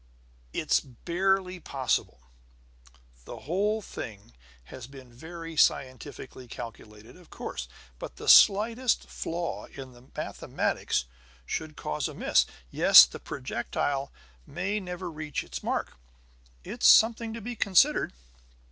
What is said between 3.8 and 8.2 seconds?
thing has been very scientifically calculated, of course; but